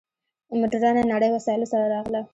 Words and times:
مډرنه 0.59 1.03
نړۍ 1.13 1.29
وسایلو 1.31 1.71
سره 1.73 1.85
راغله. 1.93 2.21